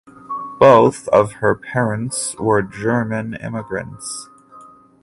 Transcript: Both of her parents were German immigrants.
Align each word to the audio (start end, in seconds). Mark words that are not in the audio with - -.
Both 0.57 1.07
of 1.09 1.33
her 1.33 1.53
parents 1.53 2.35
were 2.39 2.63
German 2.63 3.35
immigrants. 3.35 4.29